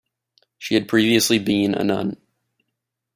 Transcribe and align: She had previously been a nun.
She 0.57 0.73
had 0.73 0.87
previously 0.87 1.37
been 1.37 1.75
a 1.75 1.83
nun. 1.83 2.17